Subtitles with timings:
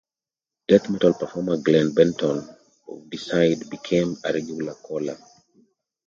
[0.67, 2.37] Death metal performer Glen Benton
[2.87, 5.15] of Deicide became a regular caller.